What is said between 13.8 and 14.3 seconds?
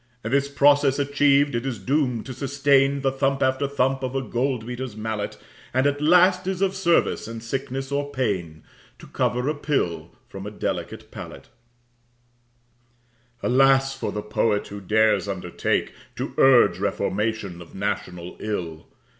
for the